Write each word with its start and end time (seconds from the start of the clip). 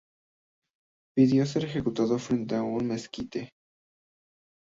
Pidió 1.15 1.45
ser 1.45 1.65
ejecutado 1.65 2.17
frente 2.17 2.55
a 2.55 2.63
un 2.63 2.87
mezquite. 2.87 3.51